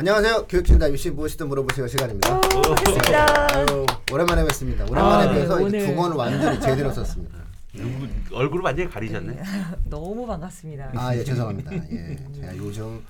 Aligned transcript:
안녕하세요. 0.00 0.46
교육진다 0.48 0.90
유씨 0.92 1.10
무엇이든 1.10 1.46
물어보세요 1.48 1.86
시간입니다. 1.86 2.34
오, 2.34 2.40
반갑습니다. 2.40 3.54
아유, 3.54 3.86
오랜만에 4.10 4.44
뵙습니다. 4.44 4.86
오랜만에 4.90 5.28
아, 5.28 5.34
뵈서 5.34 5.58
네, 5.58 5.64
오늘. 5.64 5.86
두 5.86 5.94
번을 5.94 6.16
완전히 6.16 6.58
제대로 6.58 6.90
썼습니다. 6.90 7.36
누구 7.74 8.08
얼굴을 8.34 8.64
완전히 8.64 8.88
가리셨네. 8.88 9.42
너무 9.84 10.26
반갑습니다. 10.26 10.92
아, 10.94 11.14
예, 11.14 11.22
죄송합니다. 11.22 11.74
예, 11.74 12.16
제가 12.34 12.56
요즘 12.56 13.04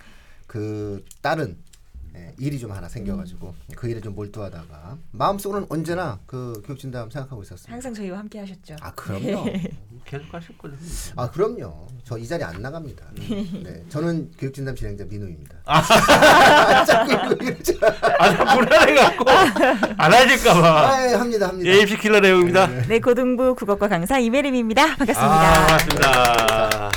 그 0.49 1.05
다른 1.22 1.56
예, 2.17 2.35
일이 2.38 2.58
좀 2.58 2.72
하나 2.72 2.88
생겨가지고 2.88 3.54
그 3.77 3.88
일에 3.88 4.01
좀 4.01 4.15
몰두하다가 4.15 4.97
마음속으로는 5.13 5.69
언제나 5.71 6.19
그 6.27 6.60
교육진담 6.67 7.09
생각하고 7.10 7.42
있었습니다. 7.42 7.72
항상 7.72 7.95
저희와 7.95 8.19
함께 8.19 8.40
하셨죠. 8.40 8.77
아, 8.81 8.90
그럼요. 8.95 9.45
계속 10.04 10.24
하실 10.35 10.59
거죠. 10.59 10.74
아, 11.17 11.31
그럼요. 11.31 11.87
저 12.04 12.19
이 12.19 12.27
자리 12.27 12.42
안 12.42 12.60
나갑니다. 12.60 13.04
네, 13.63 13.85
저는 13.88 14.33
교육진담 14.38 14.74
진행자 14.74 15.04
민우입니다. 15.09 15.56
자꾸 16.84 17.12
이거 17.12 17.45
이러죠. 17.45 17.74
아, 18.19 18.55
불안해갖고 18.56 19.30
안 19.97 20.12
하실까봐. 20.12 20.88
아, 20.91 21.08
예, 21.08 21.14
합니다, 21.14 21.48
합니다. 21.48 21.70
AMC 21.70 21.97
킬러 21.98 22.19
내용입니다. 22.20 22.66
네, 22.88 22.98
고등부 22.98 23.55
국어과 23.55 23.86
강사 23.88 24.19
이메림입니다. 24.19 24.83
아, 24.83 24.97
반갑습니다. 24.97 25.66
반갑습니다. 26.00 26.91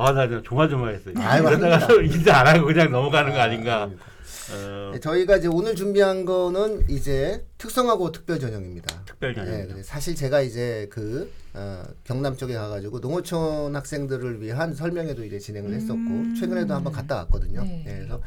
아, 0.00 0.12
나 0.12 0.28
진짜 0.28 0.42
조마조마했어요. 0.44 1.14
아유, 1.18 1.42
이러다가 1.42 1.74
아닙니다. 1.86 2.16
인사 2.16 2.36
안 2.38 2.46
하고 2.46 2.66
그냥 2.66 2.92
넘어가는 2.92 3.32
거 3.32 3.38
아닌가. 3.40 3.82
아닙니다. 3.82 4.04
어, 4.52 4.90
네, 4.92 5.00
저희가 5.00 5.36
이제 5.36 5.48
오늘 5.48 5.74
준비한 5.74 6.24
거는 6.24 6.88
이제 6.88 7.44
특성하고 7.58 8.12
특별 8.12 8.38
전형입니다. 8.38 9.04
특별 9.04 9.34
전형. 9.34 9.52
네, 9.52 9.66
근데 9.66 9.82
사실 9.82 10.14
제가 10.14 10.40
이제 10.40 10.88
그 10.90 11.30
어, 11.54 11.82
경남 12.04 12.36
쪽에 12.36 12.54
가가지고 12.54 13.00
농어촌 13.00 13.74
학생들을 13.74 14.40
위한 14.40 14.74
설명회도 14.74 15.24
이제 15.24 15.38
진행을 15.38 15.74
했었고 15.74 15.94
음. 15.94 16.34
최근에도 16.38 16.74
한번 16.74 16.92
갔다 16.92 17.16
왔거든요. 17.16 17.62
네. 17.62 17.82
네, 17.84 17.96
그래서 17.96 18.20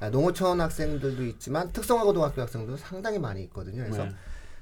아, 0.00 0.10
농어촌 0.10 0.60
학생들도 0.60 1.24
있지만 1.24 1.72
특성화 1.72 2.04
고등학교 2.04 2.40
학생도 2.42 2.76
상당히 2.76 3.18
많이 3.18 3.42
있거든요. 3.44 3.82
그래서 3.82 4.04
네. 4.04 4.12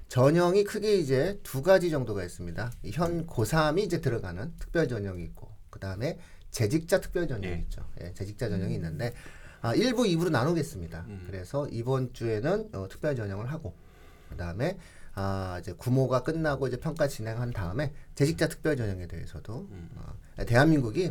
전형이 0.09 0.65
크게 0.65 0.97
이제 0.97 1.39
두 1.43 1.62
가지 1.62 1.91
정도가 1.91 2.25
있습니다. 2.25 2.73
이현 2.84 3.27
고3이 3.27 3.81
이제 3.81 4.01
들어가는 4.01 4.53
특별 4.59 4.89
전형이 4.89 5.23
있고 5.25 5.51
그 5.71 5.78
다음에 5.81 6.19
재직자 6.51 7.01
특별 7.01 7.28
전형이 7.28 7.55
예. 7.55 7.59
있죠. 7.62 7.84
예, 8.01 8.12
재직자 8.15 8.49
전형이 8.49 8.75
있는데 8.77 9.12
아, 9.67 9.75
1부, 9.75 10.06
2부로 10.06 10.31
나누겠습니다. 10.31 11.06
음. 11.09 11.25
그래서 11.27 11.67
이번 11.72 12.12
주에는 12.12 12.69
어, 12.72 12.86
특별 12.89 13.17
전형을 13.17 13.50
하고 13.50 13.75
그 14.28 14.36
다음에 14.36 14.78
아, 15.17 15.59
이제 15.61 15.72
구모가 15.72 16.22
끝나고 16.22 16.69
이제 16.69 16.77
평가 16.77 17.09
진행한 17.09 17.50
다음에 17.50 17.92
재직자 18.14 18.47
특별 18.47 18.77
전형에 18.77 19.09
대해서도 19.09 19.67
음. 19.69 19.91
어, 19.97 20.44
대한민국이 20.44 21.11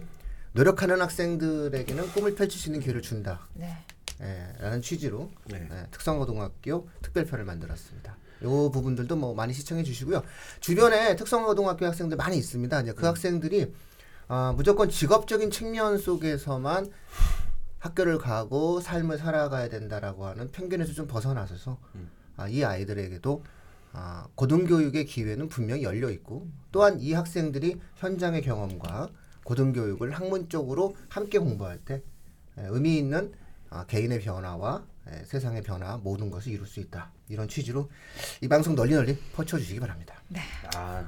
노력하는 0.53 1.01
학생들에게는 1.01 2.13
꿈을 2.13 2.33
펼칠 2.35 2.57
수 2.57 2.69
있는 2.69 2.79
기회를 2.79 3.01
준다. 3.01 3.45
네. 3.55 3.75
예, 4.21 4.53
라는 4.59 4.81
취지로 4.81 5.29
네. 5.47 5.67
예, 5.69 5.87
특성고등학교 5.91 6.87
특별편을 7.01 7.43
만들었습니다. 7.43 8.15
요 8.43 8.71
부분들도 8.71 9.17
뭐 9.17 9.33
많이 9.33 9.51
시청해 9.51 9.83
주시고요. 9.83 10.23
주변에 10.61 11.17
특성고등학교 11.17 11.85
학생들 11.85 12.15
많이 12.15 12.37
있습니다. 12.37 12.81
이제 12.81 12.93
그 12.93 13.05
학생들이 13.05 13.73
아, 14.29 14.53
무조건 14.55 14.89
직업적인 14.89 15.51
측면 15.51 15.97
속에서만 15.97 16.89
학교를 17.85 18.17
가고 18.17 18.79
삶을 18.79 19.17
살아가야 19.19 19.69
된다라고 19.69 20.25
하는 20.25 20.49
편견에서 20.51 20.93
좀 20.93 21.07
벗어나서서 21.07 21.77
음. 21.95 22.09
아, 22.35 22.47
이 22.47 22.63
아이들에게도 22.63 23.43
아, 23.93 24.27
고등교육의 24.35 25.05
기회는 25.05 25.47
분명히 25.49 25.83
열려 25.83 26.09
있고 26.09 26.47
또한 26.71 26.99
이 26.99 27.13
학생들이 27.13 27.79
현장의 27.97 28.41
경험과 28.41 29.09
고등교육을 29.43 30.11
학문적으로 30.11 30.95
함께 31.09 31.37
공부할 31.37 31.77
때 31.77 32.01
예, 32.57 32.63
의미 32.69 32.97
있는 32.97 33.31
아, 33.69 33.85
개인의 33.85 34.21
변화와 34.21 34.83
예, 35.11 35.23
세상의 35.25 35.61
변화 35.61 35.97
모든 35.97 36.31
것을 36.31 36.51
이룰 36.51 36.65
수 36.65 36.79
있다 36.79 37.11
이런 37.29 37.47
취지로 37.47 37.89
이 38.41 38.47
방송 38.47 38.75
널리 38.75 38.95
널리 38.95 39.15
퍼쳐주시기 39.33 39.79
바랍니다. 39.79 40.15
아, 40.75 41.07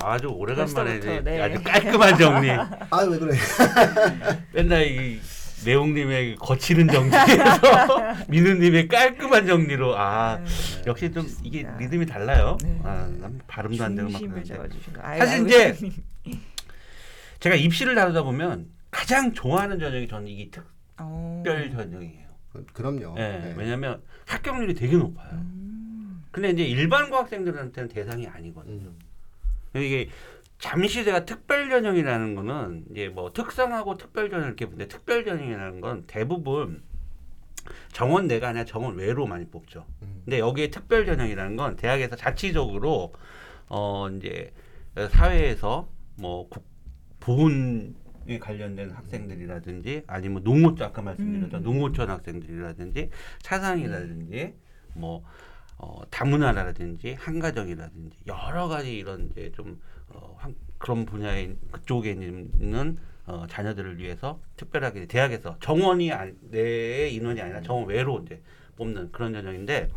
아주 0.00 0.26
오래간만에 0.26 1.20
네. 1.22 1.40
아주 1.40 1.62
깔끔한 1.62 2.18
정리. 2.18 2.50
아 2.90 3.04
왜 3.08 3.18
그래? 3.18 3.36
맨날 4.52 4.86
이 4.86 5.20
내용님의 5.64 6.36
거치는 6.36 6.88
정리에서 6.88 8.16
민우님의 8.28 8.88
깔끔한 8.88 9.46
정리로 9.46 9.96
아 9.96 10.38
네. 10.38 10.82
역시 10.86 11.12
좀 11.12 11.26
이게. 11.42 11.66
리듬이 11.78 12.06
달라요. 12.06 12.56
네. 12.62 12.80
아, 12.84 13.08
난 13.20 13.40
발음도 13.46 13.84
안 13.84 13.94
되고 13.94 14.08
막. 14.10 14.22
아유, 15.00 15.18
사실 15.18 15.46
이제. 15.46 15.76
제가 17.40 17.56
입시를 17.56 17.94
다루다 17.94 18.22
보면 18.22 18.68
가장 18.90 19.32
좋아하는 19.34 19.78
전형이 19.78 20.08
저는 20.08 20.28
이게 20.28 20.50
어. 20.98 21.42
특별 21.44 21.70
전형이에요. 21.70 22.28
그, 22.52 22.64
그럼요. 22.72 23.14
예, 23.18 23.22
네. 23.22 23.54
왜냐하면 23.56 24.00
합격률이 24.26 24.74
되게 24.74 24.96
높아요. 24.96 25.30
음. 25.32 26.22
근데 26.30 26.50
이제 26.50 26.64
일반 26.64 27.10
고 27.10 27.16
학생들한테는 27.16 27.88
대상이 27.88 28.26
아니거든요. 28.26 28.92
음. 29.74 29.80
이게 29.80 30.08
잠시 30.64 31.04
제가 31.04 31.26
특별 31.26 31.68
전형이라는 31.68 32.34
거는 32.36 32.86
이제 32.90 33.10
뭐 33.10 33.34
특성하고 33.34 33.98
특별 33.98 34.30
전형 34.30 34.46
이렇게 34.46 34.64
보는데 34.64 34.88
특별 34.88 35.22
전형이라는 35.22 35.82
건 35.82 36.04
대부분 36.06 36.82
정원 37.92 38.26
내가 38.28 38.48
아니라 38.48 38.64
정원 38.64 38.96
외로 38.96 39.26
많이 39.26 39.44
뽑죠. 39.44 39.84
음. 40.00 40.22
근데 40.24 40.38
여기에 40.38 40.70
특별 40.70 41.04
전형이라는 41.04 41.56
건 41.56 41.76
대학에서 41.76 42.16
자치적으로 42.16 43.12
어 43.68 44.08
이제 44.16 44.54
사회에서 45.10 45.86
뭐 46.18 46.48
국- 46.48 46.64
보훈에 47.20 48.38
관련된 48.40 48.90
학생들이라든지 48.90 50.04
아니면 50.06 50.44
농어촌 50.44 50.86
아까 50.88 51.02
말씀드렸던 51.02 51.60
음. 51.60 51.62
농어촌 51.62 52.08
학생들이라든지 52.08 53.10
차상이라든지 53.42 54.54
뭐 54.94 55.24
어, 55.76 56.00
다문화라든지 56.08 57.14
한가정이라든지 57.18 58.16
여러 58.26 58.68
가지 58.68 58.96
이런 58.96 59.28
이제 59.32 59.52
좀 59.54 59.78
어, 60.14 60.36
한, 60.38 60.54
그런 60.78 61.04
분야에 61.04 61.54
그쪽에 61.70 62.10
있는 62.10 62.98
어, 63.26 63.46
자녀들을 63.48 63.98
위해서 63.98 64.40
특별하게 64.56 65.06
대학에서 65.06 65.58
정원이 65.60 66.12
안, 66.12 66.36
내의 66.50 67.14
인원이 67.14 67.40
아니라 67.40 67.62
정원 67.62 67.88
외로 67.88 68.20
이제 68.24 68.42
뽑는 68.76 69.12
그런 69.12 69.32
전형인데 69.32 69.88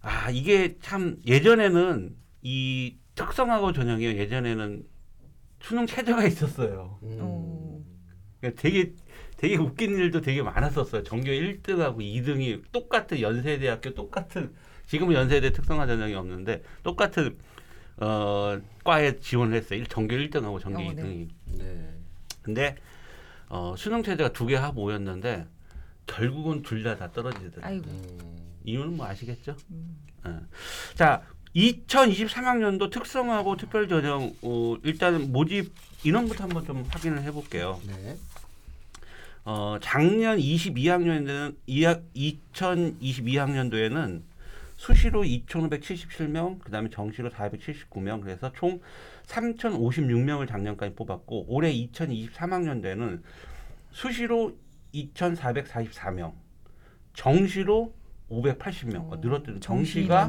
아 0.00 0.30
이게 0.30 0.76
참 0.80 1.16
예전에는 1.26 2.16
이 2.42 2.96
특성하고 3.14 3.72
전형이 3.72 4.04
예전에는 4.04 4.84
수능 5.60 5.86
최저가 5.86 6.24
있었어요. 6.24 6.98
음. 7.02 7.18
어. 7.20 7.80
그러니까 8.40 8.62
되게 8.62 8.92
되게 9.36 9.56
웃긴 9.56 9.96
일도 9.96 10.20
되게 10.20 10.42
많았었어요. 10.42 11.02
전교 11.02 11.30
1등하고 11.30 11.98
2등이 11.98 12.62
똑같은 12.70 13.20
연세대학교 13.20 13.94
똑같은 13.94 14.54
지금은 14.86 15.14
연세대 15.14 15.52
특성화 15.52 15.86
전형이 15.86 16.14
없는데 16.14 16.62
똑같은 16.82 17.38
어 18.00 18.60
과에 18.84 19.18
지원을 19.18 19.56
했어요. 19.56 19.80
일- 19.80 19.86
전교 19.86 20.14
1등하고 20.14 20.60
전교 20.60 20.78
어, 20.80 20.92
네. 20.92 21.02
2등이. 21.02 21.28
네. 21.58 21.94
근데 22.42 22.76
어 23.48 23.74
수능 23.76 24.02
최저가 24.02 24.32
두개 24.32 24.54
합오였는데 24.56 25.46
결국은 26.06 26.62
둘 26.62 26.82
다 26.82 26.96
다 26.96 27.10
떨어지더라고요. 27.12 27.64
아이고. 27.64 27.90
음. 27.90 28.18
이유는 28.64 28.96
뭐 28.96 29.06
아시겠죠? 29.06 29.56
음. 29.70 29.96
예. 30.26 30.30
자, 30.94 31.22
2023학년도 31.56 32.90
특성하고 32.90 33.56
특별 33.56 33.88
전형 33.88 34.34
어, 34.42 34.76
일단은 34.84 35.32
모집 35.32 35.72
인원부터 36.04 36.44
한번 36.44 36.64
좀 36.66 36.84
확인을 36.88 37.22
해볼게요. 37.22 37.80
네. 37.86 38.16
어, 39.44 39.78
작년 39.80 40.38
22학년에는 40.38 41.56
2022학년도에는 41.66 44.22
수시로 44.78 45.24
2,577명, 45.24 46.60
그다음에 46.60 46.88
정시로 46.88 47.28
479명, 47.30 48.22
그래서 48.22 48.52
총 48.52 48.80
3,056명을 49.26 50.48
작년까지 50.48 50.94
뽑았고 50.94 51.46
올해 51.48 51.72
2023학년도에는 51.72 53.20
수시로 53.90 54.56
2,444명, 54.94 56.32
정시로 57.12 57.92
580명, 58.30 59.12
어, 59.12 59.20
정시 59.20 59.60
정시가. 59.60 60.28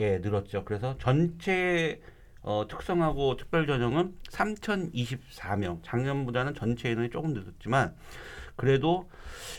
예, 0.00 0.18
늘었죠. 0.18 0.64
그래서 0.64 0.96
전체 0.98 2.00
어, 2.40 2.66
특성하고 2.68 3.36
특별 3.36 3.66
전형은 3.66 4.16
3,024명. 4.30 5.80
작년보다는 5.82 6.54
전체 6.54 6.90
인원이 6.90 7.10
조금 7.10 7.34
늘었지만 7.34 7.94
그래도 8.56 9.10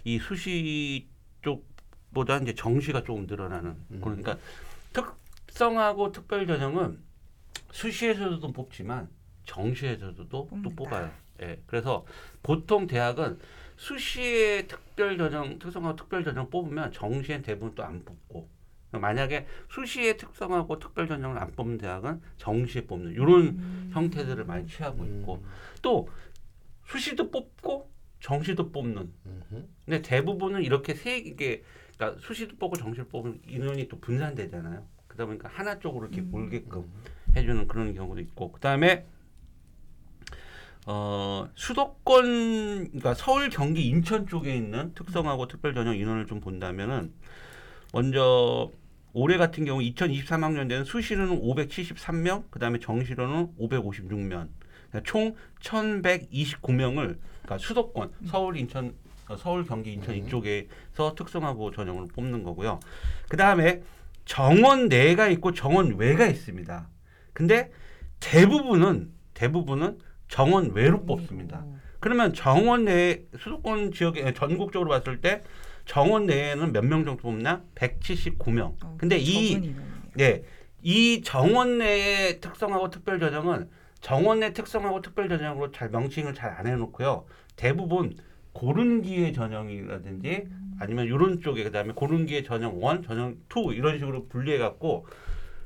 이 0.03 0.17
수시 0.17 1.07
쪽 1.41 1.72
보다 2.13 2.37
이제 2.37 2.53
정시가 2.53 3.03
조금 3.03 3.25
늘어나는 3.27 3.75
음. 3.91 4.01
그러니까 4.01 4.37
특성하고 4.93 6.11
특별 6.11 6.47
전형은 6.47 6.99
수시에서도 7.71 8.51
뽑지만 8.53 9.09
정시에서도 9.45 10.29
또 10.29 10.47
뽑는다. 10.47 10.75
뽑아요. 10.75 11.11
예. 11.41 11.61
그래서 11.65 12.05
보통 12.41 12.87
대학은 12.87 13.39
수시에 13.75 14.67
특별 14.67 15.17
전형, 15.17 15.59
특성하고 15.59 15.95
특별 15.95 16.23
전형 16.23 16.49
뽑으면 16.49 16.91
정시엔 16.91 17.41
대부분 17.41 17.75
또 17.75 17.83
안 17.83 18.03
뽑고 18.05 18.47
만약에 18.91 19.47
수시에 19.71 20.17
특성하고 20.17 20.77
특별 20.77 21.07
전형을 21.07 21.39
안 21.39 21.51
뽑는 21.55 21.79
대학은 21.79 22.21
정시에 22.37 22.85
뽑는 22.85 23.13
이런 23.13 23.41
음. 23.47 23.89
형태들을 23.93 24.45
많이 24.45 24.67
취하고 24.67 25.01
음. 25.03 25.19
있고 25.19 25.43
또 25.81 26.07
수시도 26.85 27.31
뽑고 27.31 27.91
정시도 28.19 28.71
뽑는. 28.71 29.11
음흠. 29.25 29.67
근데 29.85 30.01
대부분은 30.01 30.63
이렇게 30.63 30.93
세 30.93 31.17
이게 31.17 31.63
그러니까 31.97 32.19
수시도 32.21 32.55
뽑고 32.57 32.77
정시를 32.77 33.05
뽑으면 33.05 33.39
인원이 33.47 33.87
또 33.87 33.99
분산되잖아요. 33.99 34.85
그러다 35.07 35.25
보니까 35.25 35.49
하나 35.49 35.79
쪽으로 35.79 36.07
이렇게 36.07 36.21
음. 36.21 36.31
몰게끔 36.31 36.85
해주는 37.35 37.67
그런 37.67 37.93
경우도 37.93 38.21
있고 38.21 38.51
그 38.51 38.59
다음에 38.59 39.05
어 40.85 41.47
수도권 41.55 42.85
그러니까 42.87 43.13
서울 43.13 43.49
경기 43.49 43.87
인천 43.87 44.27
쪽에 44.27 44.55
있는 44.55 44.93
특성하고 44.93 45.47
특별 45.47 45.73
전형 45.73 45.95
인원을 45.95 46.25
좀 46.25 46.41
본다면은 46.41 47.13
먼저 47.93 48.71
올해 49.13 49.37
같은 49.37 49.63
경우 49.63 49.79
2023학년대는 49.79 50.85
수시로는 50.85 51.39
573명 51.41 52.49
그다음에 52.49 52.79
정시로는 52.79 53.55
556명 53.57 54.49
그러니까 54.89 55.01
총 55.03 55.35
1129명을 55.61 57.17
그러니까 57.43 57.57
수도권 57.59 58.11
서울 58.25 58.57
인천 58.57 58.87
어, 58.87 59.02
서울 59.37 59.65
경기 59.65 59.93
인천 59.93 60.15
음. 60.15 60.19
이쪽에서 60.19 61.15
특성하고 61.15 61.71
전형을 61.71 62.07
뽑는 62.13 62.43
거고요. 62.43 62.79
그 63.29 63.37
다음에 63.37 63.81
정원 64.25 64.89
내가 64.89 65.27
있고 65.29 65.53
정원 65.53 65.95
외가 65.97 66.25
있습니다. 66.27 66.87
근데 67.33 67.71
대부분은 68.19 69.11
대부분은 69.33 69.99
정원 70.27 70.71
외로 70.71 71.03
뽑습니다. 71.05 71.65
그러면 71.99 72.33
정원 72.33 72.85
내 72.85 73.23
수도권 73.37 73.91
지역에 73.91 74.33
전국적으로 74.33 74.89
봤을 74.89 75.21
때 75.21 75.41
정원 75.85 76.25
내에는 76.25 76.71
몇 76.71 76.83
명 76.85 77.03
정도 77.05 77.21
뽑나? 77.23 77.61
179명. 77.75 78.75
어, 78.83 78.95
근데 78.97 79.17
이. 79.17 79.73
네. 80.15 80.43
이 80.81 81.21
정원 81.23 81.77
내의 81.77 82.39
특성하고 82.41 82.89
특별 82.89 83.19
전형은 83.19 83.69
정원 84.01 84.41
내 84.41 84.51
특성하고 84.53 85.01
특별 85.01 85.29
전형으로 85.29 85.71
잘 85.71 85.89
명칭을 85.89 86.33
잘 86.33 86.51
안 86.57 86.67
해놓고요. 86.67 87.25
대부분 87.55 88.15
고른기의 88.53 89.33
전형이라든지 89.33 90.47
아니면 90.79 91.05
이런 91.05 91.41
쪽에 91.41 91.63
그다음에 91.63 91.93
고른기의 91.93 92.43
전형 92.43 92.81
1, 92.81 93.03
전형 93.03 93.37
2 93.55 93.73
이런 93.75 93.99
식으로 93.99 94.27
분리해 94.27 94.57
갖고 94.57 95.05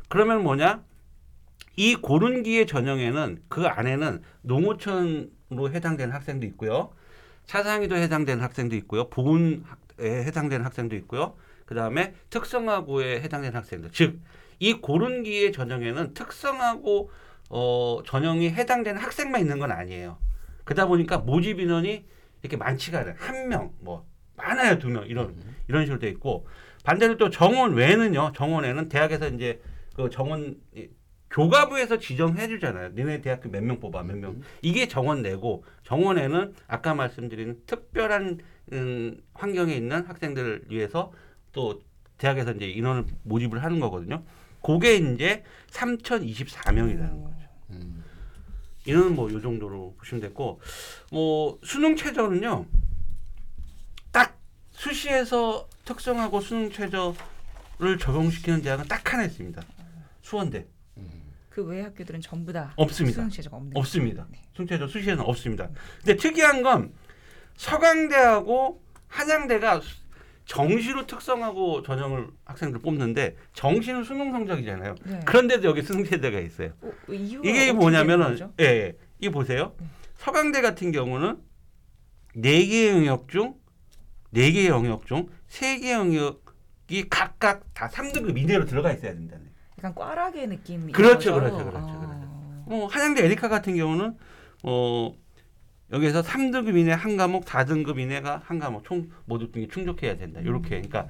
그러면 0.10 0.44
뭐냐? 0.44 0.84
이 1.76 1.96
고른기의 1.96 2.66
전형에는 2.66 3.44
그 3.50 3.68
안에는 3.68 4.22
농어촌으로 4.42 5.72
해당되는 5.72 6.14
학생도 6.14 6.46
있고요. 6.48 6.92
차상위도 7.46 7.96
해당되는 7.96 8.44
학생도 8.44 8.76
있고요. 8.78 9.10
보훈에 9.10 9.62
해당되는 10.00 10.66
학생도 10.66 10.96
있고요. 10.98 11.36
그다음에 11.66 12.14
특성화고에 12.30 13.22
해당되는 13.22 13.56
학생들. 13.56 13.92
즉, 13.92 14.20
이 14.60 14.74
고른기의 14.74 15.52
전형에는 15.52 16.14
특성화고 16.14 17.12
어, 17.50 18.00
전형이 18.06 18.50
해당되는 18.50 19.00
학생만 19.00 19.42
있는 19.42 19.60
건 19.60 19.72
아니에요. 19.72 20.18
그러다 20.64 20.88
보니까 20.88 21.20
모집 21.20 21.60
인원이 21.60 22.06
이렇게 22.42 22.58
많지가 22.58 23.00
않아요. 23.00 23.16
한 23.18 23.50
명, 23.50 23.74
뭐 23.80 24.06
많아요, 24.36 24.78
두 24.80 24.90
명 24.90 25.06
이런 25.08 25.36
이런 25.68 25.84
식으로 25.86 26.00
돼 26.00 26.10
있고 26.10 26.48
반대로 26.84 27.18
또 27.18 27.30
정원 27.30 27.74
외는요. 27.74 28.32
정원에는 28.36 28.90
대학에서 28.90 29.28
이제 29.30 29.62
그 29.96 30.10
정원 30.10 30.56
이- 30.76 30.88
교과부에서 31.30 31.98
지정해 32.00 32.48
주잖아요. 32.48 32.90
너네 32.96 33.22
대학교 33.22 33.50
몇 33.50 33.62
명 33.62 33.80
뽑아, 33.82 34.02
몇 34.04 34.18
명. 34.18 34.42
이게 34.62 34.88
정원 34.88 35.22
내고 35.22 35.66
정원에는 35.84 36.54
아까 36.68 36.94
말씀드린 36.94 37.62
특별한 37.66 38.40
음, 38.74 39.22
환경에 39.34 39.74
있는 39.76 40.06
학생들을 40.06 40.66
위해서 40.70 41.12
또 41.52 41.82
대학에서 42.18 42.52
이제 42.54 42.68
인원을 42.70 43.06
모집을 43.24 43.62
하는 43.64 43.80
거거든요. 43.82 44.24
그게 44.64 44.96
이제 44.96 45.44
3,024명이라는 45.72 47.24
거죠. 47.24 47.36
음. 47.72 47.97
이는 48.88 49.16
뭐요 49.16 49.42
정도로 49.42 49.96
보시면 50.00 50.22
됐고 50.22 50.62
뭐 51.12 51.60
수능 51.64 51.96
최저는요 51.96 52.66
딱 54.12 54.38
수시에서 54.72 55.68
특성하고 55.86 56.40
수능 56.42 56.72
최저를 56.72 57.98
적용시키는 58.00 58.62
대학은 58.62 58.88
딱 58.88 59.14
하나 59.14 59.26
있습니다 59.26 59.62
수원대 60.22 60.66
그외 61.50 61.82
학교들은 61.82 62.22
전부 62.22 62.54
다 62.54 62.72
없습니다. 62.76 63.16
수능 63.16 63.30
제도가 63.32 63.58
없는 63.58 63.72
없습니다. 63.76 64.28
네. 64.30 64.40
수능 64.56 64.68
최저 64.68 64.88
수시에는 64.88 65.24
없습니다 65.24 65.68
근데 65.98 66.16
특이한 66.16 66.62
건 66.62 66.94
서강대하고 67.56 68.82
한양대가 69.08 69.82
수- 69.82 70.07
정시로 70.48 71.06
특성하고 71.06 71.84
전형을 71.84 72.30
학생들 72.46 72.80
뽑는데 72.82 73.36
정시는 73.54 74.04
수능 74.06 74.32
성적이잖아요 74.32 74.96
네. 75.06 75.20
그런데도 75.26 75.68
여기 75.68 75.82
수능 75.82 76.06
최저가 76.06 76.40
있어요 76.40 76.72
어, 76.82 76.92
이유가 77.10 77.48
이게 77.48 77.72
뭐냐면은? 77.74 78.38
예, 78.60 78.66
예. 78.66 78.94
이 79.20 79.30
보세요. 79.30 79.74
네. 79.80 79.86
서강대 80.16 80.62
같은 80.62 80.92
경우는 80.92 81.38
네 82.36 82.66
개 82.66 82.90
영역 82.90 83.28
중 83.30 83.56
네 84.34 84.52
개 84.52 84.68
영역 84.68 85.06
중 85.06 85.28
세 85.50 85.80
개 85.80 85.92
영역이 85.92 87.10
각각 87.10 87.64
다 87.74 87.90
3등급 87.90 88.38
이내로 88.38 88.66
들어가 88.66 88.92
있어야 88.94 89.14
된다네. 89.14 89.44
약간 89.80 89.94
꽈락의 89.96 90.48
느낌이 90.48 90.92
그렇죠, 90.94 91.34
거죠? 91.34 91.40
그렇죠, 91.56 91.70
그렇죠, 91.70 91.88
아. 91.90 92.64
뭐 92.68 92.88
한양대 92.88 93.26
에리카 93.26 93.48
같은 93.50 93.76
경우는 93.76 94.16
어 94.64 95.14
여기서 95.92 96.22
3등급 96.22 96.78
이내 96.78 96.92
한 96.92 97.16
과목, 97.16 97.46
4등급 97.46 97.98
이내가 98.00 98.42
한 98.46 98.60
과목 98.60 98.84
총 98.84 99.10
모두 99.26 99.52
등이 99.52 99.70
충족해야 99.70 100.18
된다. 100.18 100.40
이렇게. 100.42 100.70
그러니까 100.82 101.08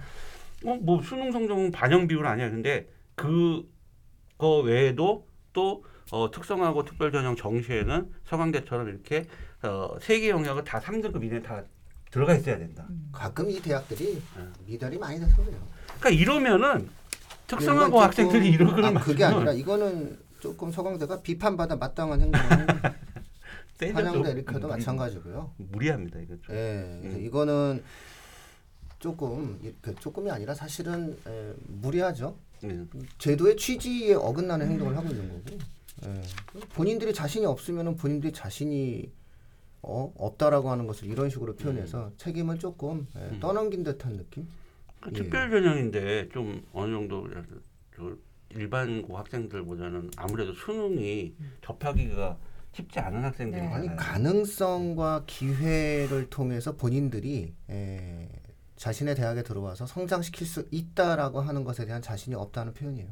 어, 0.66 0.76
뭐 0.82 1.02
수능 1.02 1.32
성적은 1.32 1.72
반영 1.72 2.08
비율 2.08 2.26
아니야. 2.28 2.50
근데 2.50 2.88
그거 3.16 4.60
외에도 4.64 5.26
또 5.54 5.84
어, 6.12 6.30
특성하고 6.32 6.86
특별 6.86 7.12
전형 7.12 7.36
정시에는 7.36 8.12
서강대처럼 8.26 8.88
이렇게 8.90 9.26
어, 9.64 9.98
세개 10.00 10.30
영역을 10.30 10.64
다 10.64 10.80
3등급 10.80 11.24
이내 11.24 11.42
다 11.42 11.64
들어가 12.12 12.36
있어야 12.36 12.58
된다. 12.58 12.86
음. 12.90 13.10
가끔 13.12 13.50
이 13.50 13.60
대학들이 13.60 14.14
네. 14.38 14.44
미달이 14.66 14.98
많이 14.98 15.20
돼서 15.20 15.36
그래요. 15.44 15.60
그러니까 16.00 16.10
이러면은 16.12 16.88
특성하고 17.48 17.88
이건 17.88 17.92
조금- 17.92 18.04
학생들이 18.04 18.58
거를 18.58 18.86
아, 18.86 18.94
그게 19.02 19.24
아니라 19.24 19.52
이거는 19.52 20.18
조금 20.40 20.72
서강대가 20.72 21.22
비판받아 21.22 21.76
마땅한 21.76 22.22
행동을 22.22 22.68
한양대 23.80 24.12
좀. 24.12 24.26
에리카도 24.26 24.68
음, 24.68 24.70
마찬가지고요. 24.70 25.54
무리합니다 25.58 26.20
이거 26.20 26.36
좀. 26.42 26.56
예, 26.56 27.00
음. 27.04 27.22
이거는 27.24 27.84
조금 29.00 29.60
이- 29.64 29.74
그 29.82 29.94
조금이 29.96 30.32
아니라 30.32 30.54
사실은 30.56 31.16
에, 31.28 31.54
무리하죠. 31.68 32.36
음. 32.64 32.90
제도의 33.20 33.56
취지에 33.56 34.16
어긋나는 34.16 34.68
행동을 34.68 34.98
하고 34.98 35.10
있는 35.10 35.30
거고. 35.30 35.58
예. 36.06 36.22
본인들이 36.70 37.14
자신이 37.14 37.46
없으면은 37.46 37.96
본인들이 37.98 38.34
자신이 38.34 39.12
어, 39.84 40.12
없다라고 40.18 40.70
하는 40.72 40.88
것을 40.88 41.08
이런 41.08 41.30
식으로 41.30 41.56
표현해서 41.56 42.12
책임을 42.18 42.58
조금 42.60 43.08
예, 43.16 43.20
음. 43.20 43.40
떠넘긴 43.40 43.84
듯한 43.84 44.18
느낌. 44.18 44.48
그 45.00 45.12
예. 45.14 45.22
특별 45.22 45.52
전형인데 45.52 46.30
좀 46.30 46.64
어느 46.74 46.92
정도 46.92 47.28
저 47.96 48.16
일반고 48.50 49.18
학생들보다는 49.18 50.12
아무래도 50.16 50.54
수능이 50.54 51.36
접하기가 51.64 52.38
쉽지 52.78 53.00
않은 53.00 53.24
학생들이 53.24 53.62
네. 53.62 53.68
아니. 53.68 53.96
가능성과 53.96 55.24
기회를 55.26 56.30
통해서 56.30 56.76
본인들이 56.76 57.56
에, 57.70 58.30
자신의 58.76 59.16
대학에 59.16 59.42
들어와서 59.42 59.88
성장시킬 59.88 60.46
수 60.46 60.68
있다라고 60.70 61.42
하는 61.42 61.64
것에 61.64 61.86
대한 61.86 62.02
자신이 62.02 62.36
없다는 62.36 62.74
표현이에요. 62.74 63.10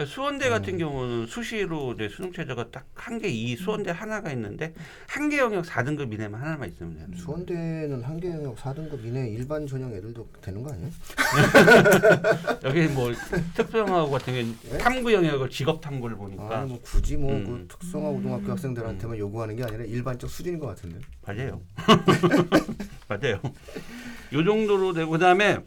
그러니까 0.00 0.04
수원대 0.06 0.46
음. 0.46 0.50
같은 0.50 0.78
경우는 0.78 1.26
수시로 1.26 1.94
내 1.96 2.08
수능 2.08 2.32
최저가 2.32 2.70
딱 2.70 2.86
한 3.00 3.18
개 3.20 3.28
이 3.28 3.56
수원대 3.56 3.90
하나가 3.90 4.30
있는데 4.32 4.72
한 5.06 5.28
개 5.28 5.38
영역 5.38 5.64
4등급 5.64 6.12
이내만 6.12 6.40
하나만 6.40 6.68
있으면 6.70 6.94
돼요. 6.96 7.06
수원대는 7.16 8.02
한 8.02 8.18
개 8.20 8.28
영역 8.30 8.56
4등급 8.56 9.04
이내 9.04 9.28
일반 9.28 9.66
전형 9.66 9.92
애들도 9.92 10.26
되는 10.40 10.62
거 10.62 10.72
아니에요? 10.72 10.90
여기 12.64 12.86
뭐 12.88 13.12
특성화고 13.54 14.10
같은 14.10 14.32
경우는 14.34 14.56
예? 14.72 14.78
탐구 14.78 15.12
영역을 15.12 15.50
직업 15.50 15.80
탐구를 15.80 16.16
보니까 16.16 16.60
아니 16.60 16.68
뭐 16.70 16.80
굳이 16.82 17.16
뭐그 17.16 17.34
음. 17.50 17.68
특성화 17.68 18.10
고등학교 18.10 18.50
학생들한테만 18.52 19.18
요구하는 19.18 19.56
게 19.56 19.64
아니라 19.64 19.84
일반적 19.84 20.30
수준인 20.30 20.58
것 20.58 20.66
같은데. 20.68 20.98
맞아요. 21.26 21.60
맞아요. 23.08 23.40
요 24.32 24.44
정도로 24.44 24.92
되고 24.92 25.10
그다음에 25.10 25.58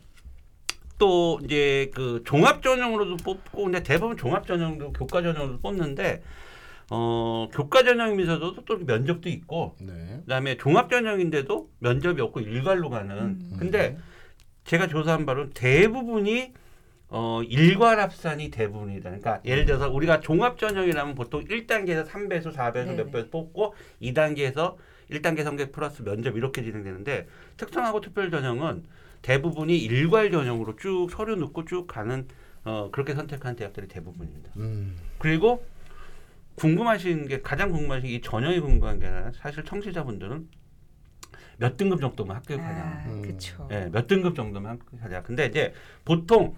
또 0.98 1.40
이제 1.44 1.92
그 1.94 2.24
종합 2.26 2.62
전형으로도 2.62 3.18
뽑고 3.18 3.64
근데 3.64 3.84
대부분 3.84 4.18
종합 4.18 4.46
전형도 4.48 4.94
교과 4.94 5.22
전형으로 5.22 5.60
뽑는데 5.60 6.24
어 6.92 7.48
교과 7.52 7.84
전형이면서도 7.84 8.66
또 8.66 8.78
면접도 8.78 9.30
있고 9.30 9.76
네. 9.80 10.20
그다음에 10.22 10.58
종합 10.58 10.90
전형인데도 10.90 11.70
면접이 11.80 12.22
없고 12.22 12.42
일괄로 12.42 12.90
가는 12.90 13.18
음. 13.18 13.56
근데 13.58 13.98
제가 14.66 14.88
조사한 14.88 15.26
바로는 15.26 15.52
대부분이 15.54 16.54
어 17.16 17.44
일괄 17.44 18.00
합산이 18.00 18.50
대부분이다. 18.50 19.04
그러니까 19.12 19.40
예를 19.46 19.66
들어서 19.66 19.88
우리가 19.88 20.20
종합 20.20 20.58
전형이라면 20.58 21.14
보통 21.14 21.44
1단계에서 21.46 22.08
3배수, 22.08 22.52
4배수 22.56 22.74
네네. 22.74 22.96
몇 22.96 23.12
배수 23.12 23.30
뽑고 23.30 23.76
2단계에서 24.02 24.78
1단계 25.12 25.44
성적 25.44 25.72
플러스 25.72 26.02
면접 26.04 26.36
이렇게 26.36 26.64
진행되는데 26.64 27.28
특성하고 27.58 28.02
특별 28.02 28.32
전형은 28.32 28.86
대부분이 29.22 29.78
일괄 29.78 30.32
전형으로 30.32 30.76
쭉 30.78 31.08
서류 31.12 31.36
넣고 31.36 31.66
쭉 31.66 31.86
가는 31.86 32.28
어 32.66 32.90
그렇게 32.92 33.14
선택한 33.14 33.56
대학들이 33.58 33.88
대부분입니다. 33.88 34.50
음. 34.58 34.98
그리고 35.20 35.64
궁금하신 36.56 37.28
게 37.28 37.42
가장 37.42 37.72
궁금하신 37.72 38.10
게 38.10 38.16
이 38.16 38.22
전형이 38.22 38.60
궁금한 38.60 39.00
게 39.00 39.06
아니라 39.06 39.32
사실 39.36 39.64
청취자분들은 39.64 40.48
몇 41.58 41.78
등급 41.78 42.02
정도면 42.02 42.36
합격하냐. 42.38 42.82
아, 42.82 43.04
음. 43.06 43.22
그쵸. 43.22 43.68
예, 43.72 43.88
몇 43.92 44.08
등급 44.08 44.34
정도면 44.36 44.72
합격하냐. 44.72 45.22
근데 45.22 45.46
이제 45.46 45.74
보통 46.04 46.56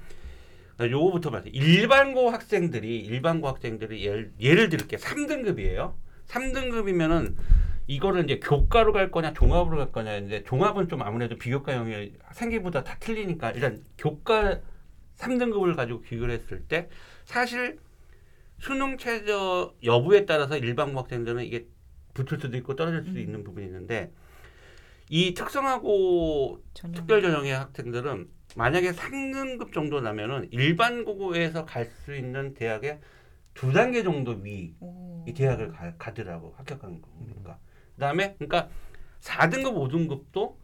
요거부터 0.80 1.30
말해. 1.30 1.50
일반고 1.52 2.30
학생들이 2.30 3.00
일반고 3.00 3.48
학생들이 3.48 4.06
예를, 4.06 4.34
예를 4.40 4.70
들게 4.70 4.98
3등급이에요. 4.98 5.94
3등급이면은 6.28 7.36
이거를 7.88 8.24
이제 8.24 8.40
교과로 8.40 8.94
갈 8.94 9.12
거냐 9.12 9.34
종합으로 9.34 9.78
갈 9.78 9.92
거냐 9.92 10.18
이제 10.18 10.44
종합은 10.44 10.90
좀 10.90 11.04
아무래도 11.04 11.38
비교과형이 11.38 12.14
생기보다 12.34 12.84
다 12.84 12.98
틀리니까 13.00 13.52
일단 13.52 13.84
교과 13.98 14.60
3등급을 15.18 15.76
가지고 15.76 16.02
비교를 16.02 16.34
했을 16.34 16.64
때 16.64 16.90
사실 17.26 17.80
수능 18.60 18.98
최저 18.98 19.74
여부에 19.84 20.26
따라서 20.26 20.58
일반고 20.58 21.00
학생들은 21.00 21.44
이게 21.44 21.68
붙을 22.16 22.40
수도 22.40 22.58
있고 22.58 22.76
떨어질 22.76 23.04
수도 23.04 23.20
음. 23.20 23.22
있는 23.22 23.44
부분이 23.44 23.66
있는데 23.68 24.12
이 25.10 25.34
특성화고 25.34 26.64
전형. 26.74 26.96
특별 26.96 27.22
전형의 27.22 27.54
학생들은 27.54 28.28
만약에 28.56 28.92
3등급 28.92 29.74
정도 29.74 30.02
나면은 30.02 30.48
일반고에서 30.52 31.66
갈 31.66 31.86
수 32.06 32.16
있는 32.16 32.54
대학의 32.54 33.00
두 33.54 33.72
단계 33.72 34.04
정도 34.04 34.32
위이 34.42 34.74
오. 34.80 35.26
대학을 35.36 35.70
가, 35.70 35.94
가더라고 35.98 36.54
합격하는 36.58 37.02
거니까. 37.02 37.58
그다음에 37.96 38.36
그러니까 38.38 38.70
4등급, 39.22 39.74
5등급도 39.76 40.56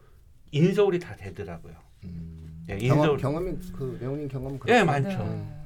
인서울이 0.52 1.00
다 1.00 1.16
되더라고요. 1.16 1.76
음. 2.06 2.66
예, 2.70 2.78
경험 2.78 3.00
인서울. 3.00 3.18
경험이 3.18 3.58
그 3.74 3.98
레오님 4.02 4.28
경험 4.28 4.54
예, 4.54 4.58
그렇죠? 4.60 4.86
많죠. 4.86 5.10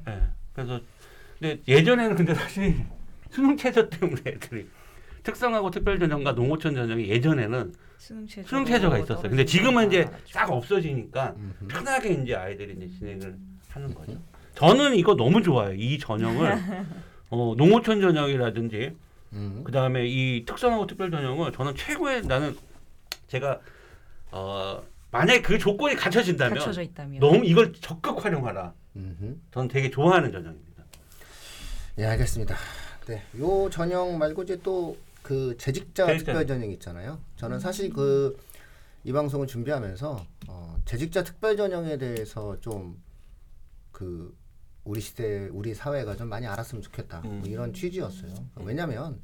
네. 0.06 0.12
예. 0.12 0.22
그래서 0.54 0.80
근데 1.40 1.62
예전에는 1.68 2.16
근데 2.16 2.34
사실 2.34 2.76
수능 3.30 3.58
최저 3.58 3.90
때문에 3.90 4.22
애들이 4.26 4.68
특성하고 5.24 5.72
특별 5.72 6.00
전형과 6.00 6.34
농어촌 6.34 6.76
전형이 6.76 7.10
예전에는 7.10 7.74
수능 7.98 8.28
체조 8.28 8.48
수능 8.48 8.66
최저가 8.66 9.00
있었어요. 9.00 9.30
근데 9.30 9.46
지금은 9.46 9.88
이제 9.88 10.08
싹 10.28 10.52
없어지니까 10.52 11.36
음흠. 11.38 11.68
편하게 11.68 12.14
이제 12.14 12.36
아이들이 12.36 12.74
이제 12.78 12.98
진행을 13.00 13.36
하는 13.70 13.94
거죠. 13.94 14.20
저는 14.56 14.96
이거 14.96 15.16
너무 15.16 15.42
좋아요. 15.42 15.74
이 15.74 15.98
전형을 16.00 16.52
어, 17.30 17.54
농어촌 17.58 18.02
전형이라든지 18.02 18.96
음. 19.34 19.62
그 19.66 19.72
다음에 19.72 20.06
이 20.08 20.46
특성하고 20.46 20.88
특별 20.88 21.12
전형을 21.12 21.52
저는 21.52 21.76
최고의 21.76 22.22
나는 22.24 22.56
제가 23.28 23.60
어, 24.32 24.82
만약에 25.12 25.42
그 25.42 25.58
조건이 25.58 25.96
갖춰진다면 25.96 26.58
갖춰져 26.58 26.82
있다면. 26.82 27.20
너무 27.20 27.46
이걸 27.46 27.74
적극 27.74 28.24
활용하라. 28.24 28.74
음흠. 28.96 29.36
저는 29.52 29.68
되게 29.68 29.90
좋아하는 29.90 30.32
전형입니다. 30.32 30.84
예, 32.00 32.06
알겠습니다. 32.06 32.56
네, 33.08 33.22
요 33.40 33.70
전형 33.70 34.18
말고 34.18 34.44
이제 34.44 34.60
또 34.64 34.98
그 35.26 35.58
재직자 35.58 36.06
재직자. 36.06 36.34
특별 36.34 36.48
전형 36.48 36.72
있잖아요. 36.72 37.20
저는 37.36 37.60
사실 37.60 37.92
그 37.92 38.38
이 39.08 39.12
방송을 39.12 39.46
준비하면서 39.46 40.26
어, 40.48 40.78
재직자 40.86 41.24
특별 41.24 41.56
전형에 41.58 41.98
대해서 41.98 42.60
좀 42.60 43.04
그 43.96 44.36
우리 44.84 45.00
시대 45.00 45.48
우리 45.54 45.74
사회가 45.74 46.18
좀 46.18 46.28
많이 46.28 46.46
알았으면 46.46 46.82
좋겠다 46.82 47.22
뭐 47.22 47.32
음. 47.32 47.46
이런 47.46 47.72
취지였어요. 47.74 48.34
왜냐하면 48.58 49.22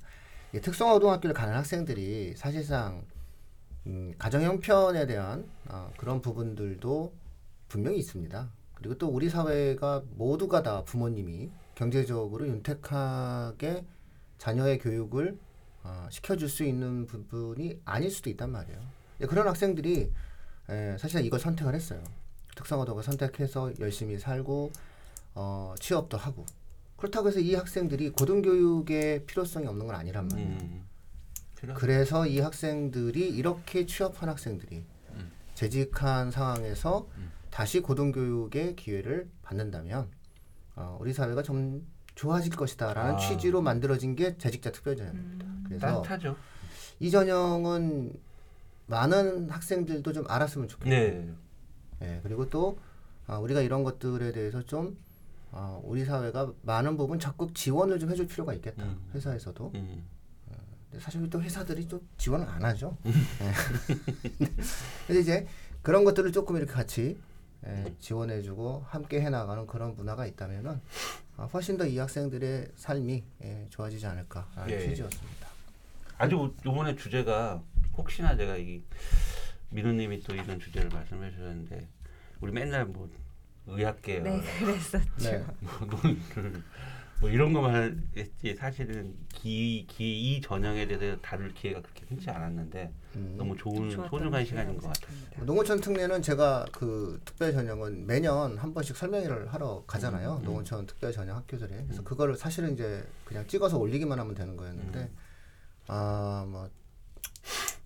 이 0.54 0.62
특성화고등학교를 0.62 1.34
가는 1.34 1.54
학생들이 1.54 2.36
사실상 2.38 3.04
음, 3.86 4.14
가정 4.18 4.44
형편에 4.44 5.08
대한 5.08 5.46
어, 5.68 5.92
그런 5.98 6.22
부분들도 6.22 7.14
분명히 7.68 7.98
있습니다. 7.98 8.50
그리고 8.76 8.98
또 8.98 9.10
우리 9.10 9.30
사회가 9.30 10.04
모두가 10.12 10.64
다 10.64 10.84
부모님이 10.86 11.50
경제적으로 11.76 12.48
윤택하게 12.48 13.84
자녀의 14.38 14.80
교육을 14.80 15.38
어, 15.84 16.08
시켜줄 16.10 16.50
수 16.50 16.64
있는 16.64 17.06
부분이 17.06 17.82
아닐 17.86 18.12
수도 18.12 18.30
있단 18.30 18.52
말이에요. 18.52 18.80
근데 19.18 19.28
그런 19.28 19.48
학생들이 19.48 20.12
에, 20.70 20.98
사실 20.98 21.26
이걸 21.26 21.40
선택을 21.40 21.74
했어요. 21.74 22.04
특성화도가 22.56 23.02
선택해서 23.02 23.72
열심히 23.80 24.20
살고 24.20 24.72
어, 25.36 25.74
취업도 25.80 26.18
하고 26.18 26.46
그렇다고 26.98 27.30
해서 27.30 27.40
이 27.40 27.56
학생들이 27.56 28.12
고등교육의 28.12 29.26
필요성이 29.26 29.66
없는 29.68 29.88
건 29.88 29.96
아니란 29.96 30.28
말이에요. 30.28 30.50
음. 30.50 30.86
그래? 31.56 31.74
그래서 31.76 32.28
이 32.28 32.40
학생들이 32.40 33.30
이렇게 33.30 33.86
취업한 33.86 34.30
학생들이 34.30 34.84
음. 35.14 35.32
재직한 35.56 36.30
상황에서 36.32 37.08
음. 37.18 37.32
다시 37.50 37.80
고등교육의 37.80 38.76
기회를 38.76 39.30
받는다면 39.42 40.10
어, 40.76 40.98
우리 41.02 41.14
사회가 41.14 41.44
좀 41.44 41.86
좋아질 42.16 42.56
것이다라는 42.56 43.16
아. 43.16 43.18
취지로 43.18 43.62
만들어진 43.62 44.16
게 44.16 44.38
재직자 44.38 44.72
특별전형. 44.72 45.16
음. 45.16 45.64
그래서 45.68 45.88
따뜻하죠. 45.88 46.36
이 47.00 47.10
전형은 47.10 48.14
많은 48.88 49.50
학생들도 49.50 50.14
좀 50.14 50.26
알았으면 50.28 50.68
좋겠어요. 50.68 51.00
네. 51.00 51.34
예, 52.02 52.20
그리고 52.24 52.50
또 52.50 52.78
아, 53.28 53.38
우리가 53.38 53.62
이런 53.62 53.84
것들에 53.84 54.32
대해서 54.32 54.62
좀 54.64 54.98
아, 55.52 55.80
우리 55.84 56.06
사회가 56.06 56.54
많은 56.64 56.98
부분 56.98 57.20
적극 57.20 57.56
지원을 57.56 58.00
좀 58.00 58.10
해줄 58.12 58.28
필요가 58.28 58.54
있겠다. 58.54 58.84
음. 58.84 59.00
회사에서도. 59.14 59.72
음. 59.76 60.04
근데 60.92 61.04
사실 61.04 61.30
또 61.30 61.42
회사들이 61.42 61.88
또 61.88 62.02
지원을 62.18 62.48
안 62.48 62.66
하죠. 62.66 62.98
예. 63.06 63.12
근데 65.08 65.22
이제 65.22 65.48
그런 65.82 66.04
것들을 66.04 66.32
조금 66.34 66.58
이렇게 66.58 66.74
같이 66.74 67.18
예, 67.66 67.96
지원해주고 68.00 68.86
함께 68.88 69.22
해나가는 69.22 69.66
그런 69.68 69.96
문화가 69.96 70.26
있다면은 70.26 70.72
아, 70.72 71.31
훨씬 71.48 71.78
더 71.78 71.86
이 71.86 71.98
학생들의 71.98 72.72
삶이 72.76 73.24
예, 73.44 73.68
좋아지지 73.70 74.06
않을까라는 74.06 74.70
예. 74.70 74.80
취지였습니다. 74.80 75.48
아주 76.18 76.54
요번에 76.66 76.96
주제가 76.96 77.62
혹시나 77.98 78.36
제가 78.36 78.58
이 78.58 78.82
민우님이 79.70 80.22
또 80.22 80.36
이런 80.36 80.60
주제를 80.60 80.90
말씀해 80.90 81.32
주셨는데 81.32 81.88
우리 82.42 82.52
맨날 82.52 82.86
뭐 82.86 83.10
의학계열 83.68 84.24
네, 84.24 84.42
그랬었죠. 84.60 85.06
네. 85.18 85.46
뭐 85.60 85.72
논술 85.88 86.64
뭐 87.22 87.30
이런 87.30 87.54
것만 87.54 88.10
했지 88.18 88.56
사실은 88.56 89.16
기기이 89.32 90.42
전형에 90.42 90.88
대해서 90.88 91.16
다룰 91.22 91.54
기회가 91.54 91.80
그렇게 91.80 92.04
흔치 92.10 92.32
않았는데 92.32 92.92
음. 93.16 93.36
너무 93.38 93.56
좋은 93.56 93.92
소중한 93.92 94.44
시간인 94.44 94.76
것 94.76 94.88
같아요. 94.88 95.12
생각합니다. 95.12 95.46
농어촌 95.46 95.82
특례는 95.82 96.24
제가 96.24 96.66
그 96.72 97.22
특별 97.24 97.54
전형은 97.54 98.08
매년 98.08 98.58
한 98.58 98.74
번씩 98.74 98.98
설명회를 98.98 99.54
하러 99.54 99.84
가잖아요. 99.86 100.38
음. 100.42 100.46
농어촌 100.46 100.88
특별 100.88 101.12
전형 101.12 101.38
학교들에. 101.38 101.84
그래서 101.86 102.04
그거를 102.04 102.36
사실은 102.36 102.74
이제 102.74 103.08
그냥 103.24 103.46
찍어서 103.46 103.78
올리기만 103.78 104.20
하면 104.20 104.34
되는 104.34 104.58
거였는데 104.58 105.00
음. 105.00 105.18
아뭐 105.86 106.72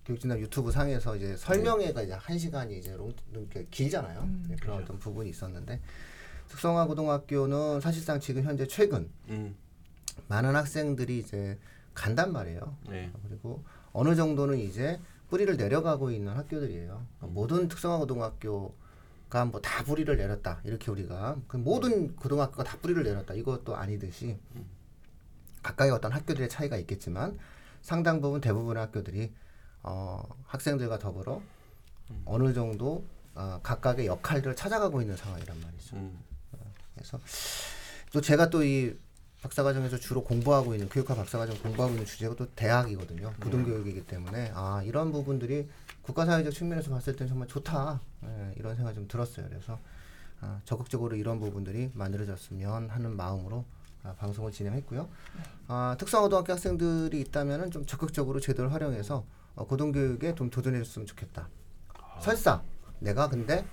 교육진단 0.06 0.38
유튜브 0.38 0.70
상에서 0.70 1.14
이제 1.14 1.36
설명회가 1.36 2.00
이제 2.00 2.14
한 2.14 2.38
시간이 2.38 2.78
이제 2.78 2.96
롱, 2.96 3.12
이렇게 3.32 3.66
길잖아요. 3.70 4.20
음. 4.20 4.46
네, 4.48 4.56
그런 4.58 4.78
그죠. 4.78 4.84
어떤 4.84 4.98
부분이 4.98 5.28
있었는데 5.28 5.78
특성화 6.48 6.86
고등학교는 6.86 7.80
사실상 7.80 8.20
지금 8.20 8.42
현재 8.44 8.66
최근 8.66 9.10
음, 9.28 9.56
많은 10.28 10.54
학생들이 10.56 11.18
이제 11.18 11.58
간단 11.94 12.32
말이에요. 12.32 12.76
네. 12.88 13.10
그리고 13.26 13.62
어느 13.92 14.14
정도는 14.14 14.58
이제 14.58 15.00
뿌리를 15.28 15.56
내려가고 15.56 16.10
있는 16.10 16.32
학교들이에요. 16.36 17.04
모든 17.20 17.68
특성화 17.68 17.98
고등학교가 17.98 19.44
뭐 19.46 19.60
다 19.60 19.82
뿌리를 19.84 20.14
내렸다 20.16 20.60
이렇게 20.64 20.90
우리가 20.90 21.36
그 21.48 21.56
모든 21.56 22.14
고등학교가 22.16 22.64
다 22.64 22.78
뿌리를 22.80 23.02
내렸다 23.02 23.34
이것도 23.34 23.76
아니듯이 23.76 24.38
음. 24.54 24.66
각각의 25.62 25.92
어떤 25.92 26.12
학교들의 26.12 26.48
차이가 26.48 26.76
있겠지만 26.76 27.38
상당 27.82 28.20
부분 28.20 28.40
대부분의 28.40 28.80
학교들이 28.84 29.32
어, 29.82 30.22
학생들과 30.46 30.98
더불어 30.98 31.42
음. 32.10 32.22
어느 32.24 32.52
정도 32.52 33.04
어, 33.34 33.60
각각의 33.62 34.06
역할들을 34.06 34.56
찾아가고 34.56 35.00
있는 35.02 35.16
상황이란 35.16 35.60
말이죠. 35.60 35.96
음, 35.96 36.18
그래서 36.96 37.20
또 38.12 38.20
제가 38.20 38.50
또 38.50 38.62
이 38.64 38.94
박사과정에서 39.42 39.98
주로 39.98 40.24
공부하고 40.24 40.74
있는 40.74 40.88
교육학 40.88 41.16
박사과정 41.16 41.56
공부하고 41.62 41.92
있는 41.94 42.06
주제가 42.06 42.34
또 42.34 42.46
대학이거든요. 42.54 43.32
고등교육이기 43.40 44.06
때문에 44.06 44.50
아 44.54 44.82
이런 44.84 45.12
부분들이 45.12 45.68
국가사회적 46.02 46.52
측면에서 46.52 46.90
봤을 46.90 47.14
때는 47.14 47.28
정말 47.28 47.46
좋다 47.46 48.00
예, 48.24 48.54
이런 48.56 48.74
생각이 48.74 48.96
좀 48.96 49.06
들었어요. 49.06 49.48
그래서 49.48 49.78
아, 50.40 50.60
적극적으로 50.64 51.16
이런 51.16 51.38
부분들이 51.38 51.90
만들어졌으면 51.94 52.90
하는 52.90 53.16
마음으로 53.16 53.64
아, 54.02 54.14
방송을 54.14 54.50
진행했고요. 54.52 55.08
아, 55.68 55.96
특성고등학교 55.98 56.52
학생들이 56.52 57.20
있다면은 57.20 57.70
좀 57.70 57.86
적극적으로 57.86 58.40
제도를 58.40 58.72
활용해서 58.72 59.24
어, 59.54 59.66
고등교육에 59.66 60.34
좀 60.34 60.50
도전해줬으면 60.50 61.06
좋겠다. 61.06 61.48
설사 62.20 62.62
내가 62.98 63.28
근데 63.28 63.64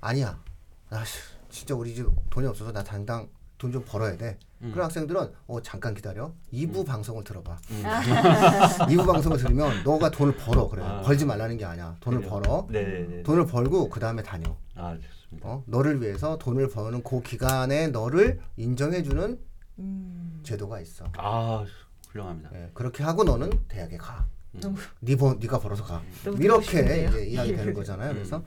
아니야. 0.00 0.42
아씨 0.90 1.18
진짜 1.50 1.74
우리 1.74 1.94
집 1.94 2.06
돈이 2.30 2.46
없어서 2.46 2.72
나 2.72 2.82
당장 2.82 3.28
돈 3.58 3.70
좀 3.72 3.84
벌어야 3.86 4.16
돼. 4.16 4.38
음. 4.62 4.70
그런 4.72 4.86
학생들은 4.86 5.32
어 5.46 5.60
잠깐 5.62 5.92
기다려. 5.94 6.32
2부 6.50 6.86
방송을 6.86 7.22
들어봐. 7.24 7.58
음. 7.70 7.82
2부 8.88 9.06
방송을 9.06 9.36
들으면 9.36 9.84
너가 9.84 10.10
돈을 10.10 10.34
벌어 10.36 10.66
그래. 10.66 10.82
아. 10.82 11.02
벌지 11.02 11.26
말라는 11.26 11.58
게 11.58 11.66
아니야. 11.66 11.94
돈을 12.00 12.20
그래요? 12.20 12.30
벌어. 12.30 12.66
네네네. 12.70 13.22
돈을 13.22 13.46
벌고 13.46 13.90
그 13.90 14.00
다음에 14.00 14.22
다녀. 14.22 14.56
아 14.74 14.96
좋습니다. 14.96 15.46
어 15.48 15.62
너를 15.66 16.00
위해서 16.00 16.38
돈을 16.38 16.68
버는 16.70 17.02
그 17.02 17.20
기간에 17.20 17.88
너를 17.88 18.40
인정해주는 18.56 19.38
음. 19.80 20.40
제도가 20.42 20.80
있어. 20.80 21.04
아 21.18 21.62
훌륭합니다. 22.08 22.50
예, 22.54 22.70
그렇게 22.72 23.02
하고 23.04 23.24
너는 23.24 23.50
대학에 23.68 23.98
가. 23.98 24.26
너무 24.52 24.76
네 25.00 25.16
번, 25.16 25.38
네가 25.38 25.58
벌어서 25.60 25.84
가. 25.84 26.00
이렇게. 26.38 26.80
이제 27.08 27.26
이야기 27.26 27.50
되는 27.54 27.68
예. 27.68 27.72
거잖아요. 27.74 28.10
음. 28.12 28.14
그래서 28.14 28.38
아, 28.38 28.42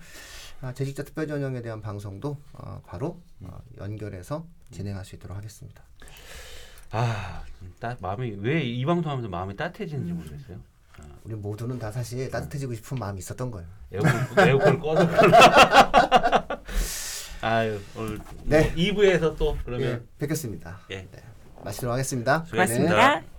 재직자 0.72 1.04
특별 1.04 1.28
전형에 1.28 1.62
대한 1.62 1.82
방송도 1.82 2.38
어, 2.54 2.82
바로 2.86 3.20
어, 3.42 3.58
연결해서 3.80 4.46
진행할 4.72 5.04
수 5.04 5.16
있도록 5.16 5.36
하겠습니다. 5.36 5.84
아, 6.92 7.44
따, 7.80 7.98
마음이 8.00 8.38
왜 8.40 8.64
이 8.64 8.86
방송하면서 8.86 9.28
마음이 9.30 9.56
따뜻해지는지 9.56 10.12
음. 10.12 10.18
모르겠어요. 10.18 10.60
우리 11.24 11.36
모두는 11.36 11.80
다 11.80 11.92
사실 11.92 12.30
따뜻해지고 12.30 12.76
싶은 12.76 12.98
마음이 13.00 13.18
있었던 13.20 13.50
거예요. 13.52 13.68
에어컨 13.92 14.10
에어컨 14.48 14.80
꺼서. 14.80 15.10
아유 17.42 17.80
오늘 17.98 18.20
네. 18.44 18.74
네. 18.74 18.76
2부에서 18.76 19.36
또 19.38 19.58
그러면 19.66 19.88
예, 19.88 20.02
뵙겠습니다. 20.20 20.80
예. 20.92 21.08
네, 21.12 21.24
마치도록 21.64 21.92
하겠습니다. 21.94 22.46
수고하셨습니다. 22.46 22.94
고맙습니다. 22.96 23.33